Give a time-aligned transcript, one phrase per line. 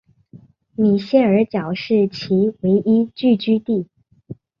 [0.75, 3.87] 米歇尔角是其唯一聚居地。